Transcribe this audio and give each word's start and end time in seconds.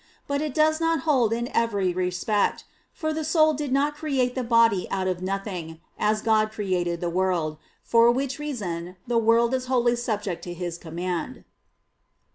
But 0.25 0.41
it 0.41 0.55
does 0.55 0.79
not 0.81 1.01
hold 1.01 1.31
in 1.31 1.47
every 1.55 1.93
respect: 1.93 2.63
for 2.91 3.13
the 3.13 3.23
soul 3.23 3.53
did 3.53 3.71
not 3.71 3.93
create 3.93 4.33
the 4.33 4.43
body 4.43 4.87
out 4.89 5.07
of 5.07 5.21
nothing, 5.21 5.79
as 5.99 6.23
God 6.23 6.51
created 6.51 7.01
the 7.01 7.07
world; 7.11 7.57
for 7.83 8.09
which 8.09 8.39
reason 8.39 8.95
the 9.05 9.19
world 9.19 9.53
is 9.53 9.67
wholly 9.67 9.95
subject 9.95 10.43
to 10.45 10.55
His 10.55 10.79
command. 10.79 11.43